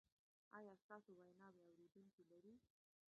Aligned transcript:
ایا 0.57 0.73
ستاسو 0.83 1.09
ویناوې 1.19 1.61
اوریدونکي 1.69 2.23
لري؟ 2.31 2.53